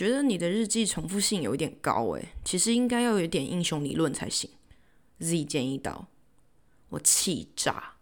[0.00, 4.48] 觉得你的日记重复性有一点高诶，其实应该要有点英雄理论才行。
[5.18, 6.08] Z 建议道
[6.88, 7.96] ：“我气炸！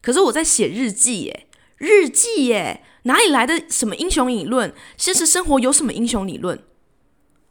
[0.00, 4.72] 可是我在写日记耶，日记耶，哪里来的什么英雄理论？
[4.96, 6.56] 现实生活有什么英雄理论？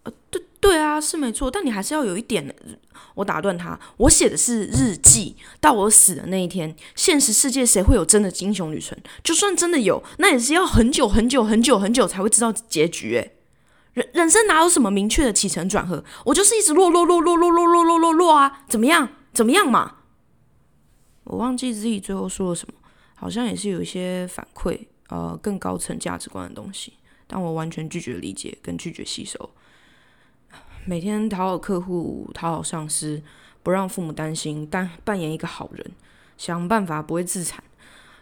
[0.03, 2.55] 呃，对对啊，是没错，但你还是要有一点。”
[3.15, 3.77] 我打断他
[4.07, 8.97] ：“我写的是日记，到我死的那一天，现实世界谁会有真的英雄旅程？
[9.21, 13.15] 就算真的有，那也是要很久很久很久很久才会知道结局。
[13.15, 13.35] 诶，
[13.93, 16.03] 人人生哪有什么明确的起承转合？
[16.25, 18.63] 我就是一直落落落落落落落落落落啊！
[18.67, 19.09] 怎么样？
[19.31, 19.97] 怎么样嘛？
[21.25, 22.73] 我忘记自己最后说了什么，
[23.15, 26.93] 好像也是有一些反馈，呃，更高层价值观的东西，
[27.27, 29.49] 但我完全拒绝理解跟拒绝吸收。
[30.85, 33.21] 每天讨好客户，讨好上司，
[33.61, 35.91] 不让父母担心，但扮演一个好人，
[36.37, 37.63] 想办法不会自残，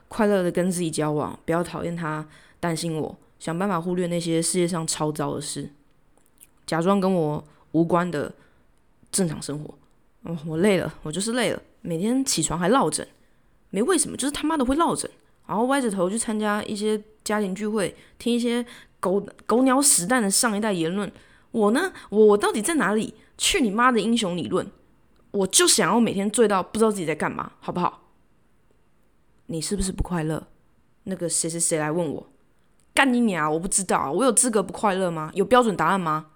[0.10, 2.28] 快乐的跟自己交往，不要讨厌他，
[2.60, 3.18] 担心我。
[3.42, 5.68] 想办法忽略那些世界上超糟的事，
[6.68, 8.32] 假装跟我无关的
[9.12, 9.74] 正常生活。
[10.22, 11.60] 哦，我累了，我就是累了。
[11.82, 13.08] 每天起床还落枕，
[13.72, 15.10] 没为什么，就是他妈的会落枕。
[15.48, 18.64] 然后歪着头去参加一些家庭聚会，听一些
[19.00, 21.12] 狗狗鸟屎蛋的上一代言论。
[21.50, 23.16] 我呢，我我到底在哪里？
[23.40, 24.70] 去你妈的英雄理论！
[25.32, 28.04] 我就想要每天醉到不知道自己在干嘛，好不好？
[29.48, 30.46] 你是不是不快乐？
[31.06, 32.31] 那个谁谁谁来问我。
[32.94, 33.52] 干你娘！
[33.52, 35.32] 我不知道，我有资格不快乐吗？
[35.34, 36.28] 有标准答案吗？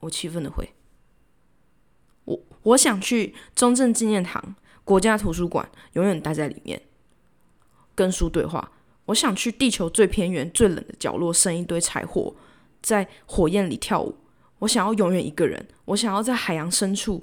[0.00, 0.72] 我气愤的回：
[2.24, 6.80] 我我想去中正纪念堂、国家图书馆，永远待在里面，
[7.94, 8.72] 跟书对话。
[9.06, 12.34] 我想去地球最偏远、最冷的角落，生一堆柴火，
[12.82, 14.16] 在火焰里跳舞。
[14.60, 15.68] 我想要永远一个人。
[15.86, 17.22] 我想要在海洋深处，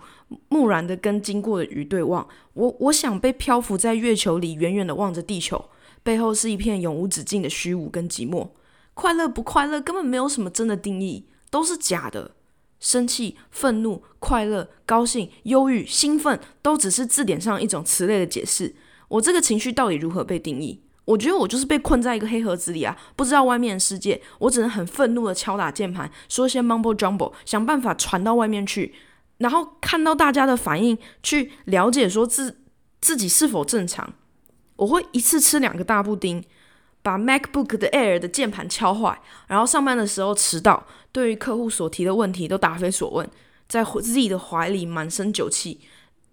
[0.49, 2.27] 木然的跟经过的鱼对望。
[2.53, 5.69] 我我想被漂浮在月球里，远远的望着地球，
[6.03, 8.49] 背后是一片永无止境的虚无跟寂寞。
[8.93, 12.35] 快乐不快乐根本没有什么真的定义，都是假的。
[12.79, 18.75] 生气、愤怒、快乐、高兴、忧郁、兴奋，都只是字典上一种词类的解释。
[19.07, 20.81] 我这个情绪到底如何被定义？
[21.05, 24.21] 我觉得我就是被困在一个黑盒子里啊，不知道外面的世界。
[24.39, 28.93] 我只能很愤怒的敲打键盘，说一些 mumble jumble，想办法传到外面去，
[29.37, 32.59] 然后看到大家的反应，去了解说自
[32.99, 34.13] 自己是否正常。
[34.75, 36.43] 我会一次吃两个大布丁。
[37.03, 43.29] 把 MacBook 的 Air 的键盘敲坏，然后上班的时候迟到，对于客户所提的问题都答非所问，
[43.67, 45.81] 在自己的怀里满身酒气，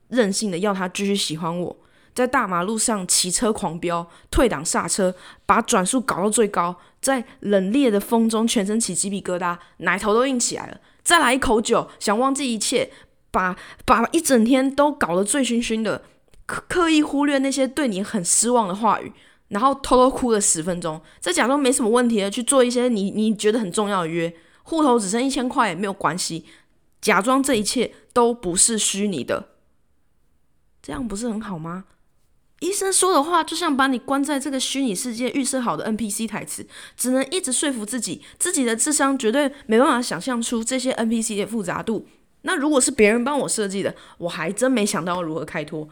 [0.08, 1.76] 任性的要他继续喜欢我，
[2.14, 5.14] 在大马路上骑车狂飙，退档刹车，
[5.44, 12.92] 把转速搞到最高，在冷冽的风中全身起鸡皮疙瘩，奶头都硬起来了，再来一口酒，想忘记一切，
[13.32, 16.04] 把把一整天都搞得醉醺醺的，
[16.46, 19.12] 刻刻意忽略那些对你很失望的话语。
[19.50, 26.44] 然后偷偷哭了十分钟，再假装没什么问题的去做一些你你觉得很重要的约，户头只剩一千块也没有关系，
[27.00, 29.50] 假装这一切都不是虚拟的，
[30.82, 31.84] 这样不是很好吗？
[32.60, 42.06] 医生说的话就像把你关在这个虚拟世界预设好的 NPC 台词，只能一直说服自己，自己的智商绝对没办法想象出这些 NPC 的复杂度。
[42.42, 45.88] 那如果是别人帮我设计的，我还真没想到如何开脱。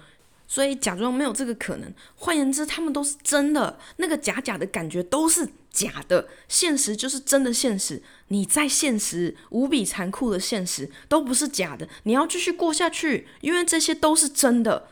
[0.49, 8.03] 所以假装没有这个可能，换言之，他们都是真的，那个假假的感觉都是假的，现实就是真的现实。
[8.29, 14.89] 你在现实无比残酷的现实都不是假的，你要继续过下去，因为这些都是真的。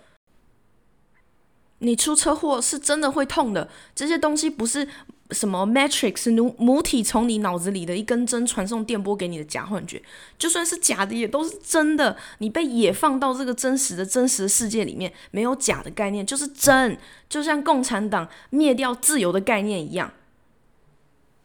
[1.79, 4.87] 你出车祸是真的会痛的，这些东西不是。
[5.31, 10.01] 什么 Matrix 母母体从你脑子里的一根针传送电波给你的假幻觉，
[10.39, 12.17] 就算是假的也都是真的。
[12.39, 16.97] 你被野放到这个真实的真实的世界里面，没有假的概念，就是真。
[17.29, 20.13] 就像共产党灭掉自由的概念一样，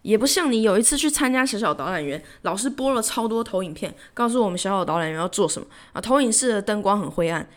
[0.04, 6.00] 也不像你有一次去参加小小导览员，老师播了超多投影片，告诉我们小小导览员要做什么啊。
[6.00, 7.48] 投影室的灯光很灰暗。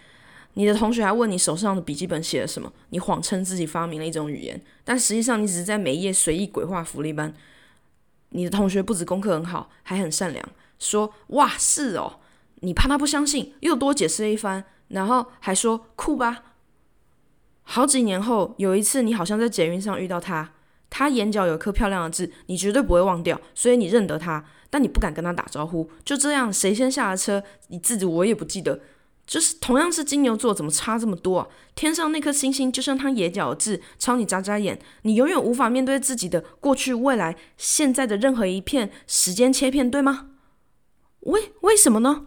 [0.55, 2.73] 你的同学还问你手上的笔记本写了什么？
[2.91, 7.35] 你谎称自己发明了一种语言，但实际上你只是在每一页随意鬼画符一般。
[8.31, 10.49] 你的同学不止功课很好，还很善良，
[10.79, 12.21] 说：“哇，是哦。”
[12.61, 16.43] 你怕他不相信，又多解释了一番，然后还说：“酷吧。”
[17.62, 20.53] 好几年后，有一次你好像在捷运上遇到他，
[20.89, 25.91] 他眼角有颗漂亮的痣，你绝对不会忘掉，所以你认得他，但你不敢跟他打招呼。
[26.05, 28.81] 就这样，谁先下了车，你自己我也不记得。
[29.26, 31.50] 就是同样是金牛座，怎么差这么多？
[31.75, 34.79] 天上那颗星星就像他眼角痣，朝你眨眨眼。
[35.03, 40.29] 你永远无法面对自己的过去、未来、现在的任何一片时间切片，对吗？
[41.21, 42.26] 为为什么呢？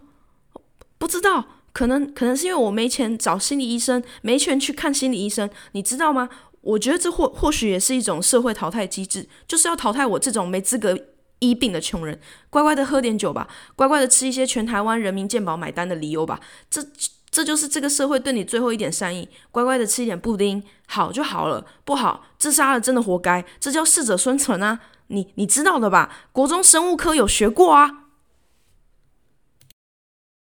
[0.98, 6.28] 不知道，可能可能是因为我没钱找心理医生，没钱去看心理医生，你知道吗？
[6.62, 10.98] 我觉得这或或许也是一种社会淘汰机制，就是要淘汰我这种没资格
[11.40, 12.18] 医病的穷人，
[12.50, 16.40] 乖乖的喝点酒吧，乖乖的吃一些全台湾人民健保买单的理由吧。
[16.70, 16.84] 这
[17.30, 24.80] 这就是这个社会对你最后一点善意，乖乖的吃一点布丁，好就好了，不好自杀了真的活该，这叫适者生存啊！
[25.08, 26.10] 你你知道的吧？
[26.32, 28.07] 国中生物科有学过啊。